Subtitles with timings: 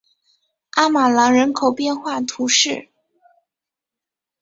[0.71, 2.89] 阿马朗人口变化图示